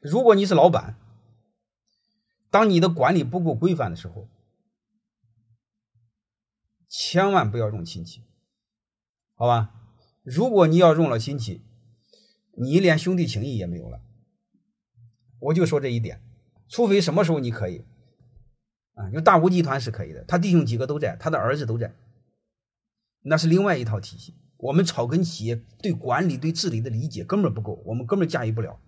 [0.00, 0.96] 如果你是老板，
[2.50, 4.28] 当你的管理不够规范的时候，
[6.88, 8.22] 千万不要用亲戚，
[9.34, 9.74] 好吧？
[10.22, 11.62] 如果你要用了亲戚，
[12.52, 14.00] 你连兄弟情谊也没有了。
[15.40, 16.22] 我就说这一点，
[16.68, 17.84] 除非什么时候你可以，
[18.94, 21.94] 啊，就大吴集团是可以的，他弟兄几个都在，他的儿子都在，
[23.22, 24.34] 那是另外一套体系。
[24.56, 28.80] 我们草根企业对管理、对治理的理解根本不够，我们根本驾驭不了。